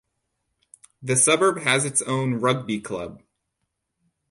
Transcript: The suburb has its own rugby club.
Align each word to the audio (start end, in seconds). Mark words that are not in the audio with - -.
The 1.03 1.15
suburb 1.15 1.59
has 1.61 1.85
its 1.85 2.01
own 2.01 2.39
rugby 2.39 2.79
club. 2.81 3.21